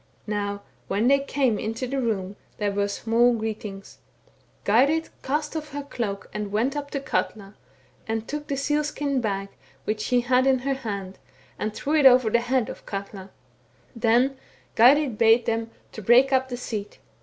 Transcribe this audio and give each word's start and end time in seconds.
"Now 0.25 0.63
when 0.87 1.07
they 1.07 1.19
came 1.19 1.59
into 1.59 1.85
the 1.85 2.01
room, 2.01 2.35
there 2.57 2.71
were 2.71 2.85
smaU 2.87 3.37
greetings. 3.37 3.99
Geirrid 4.65 5.09
cast 5.21 5.53
ofiF 5.55 5.65
her 5.73 5.81
the 5.83 5.89
cloak 5.89 6.27
and 6.33 6.51
went 6.51 6.75
up 6.75 6.89
to 6.89 6.99
Katla, 6.99 7.53
and 8.07 8.27
took 8.27 8.47
the 8.47 8.57
seal 8.57 8.83
skin 8.83 9.21
bag 9.21 9.49
which 9.83 10.01
she 10.01 10.21
had 10.21 10.47
in 10.47 10.57
her 10.57 10.73
hand, 10.73 11.19
and 11.59 11.71
drew 11.71 11.93
it 11.93 12.07
over 12.07 12.31
the 12.31 12.41
head 12.41 12.67
of 12.67 12.83
Katla.* 12.87 13.29
Then 13.95 14.37
Geirrid 14.75 15.19
bade 15.19 15.45
them 15.45 15.69
break 15.93 16.33
up 16.33 16.49
the 16.49 16.57
seat. 16.57 16.97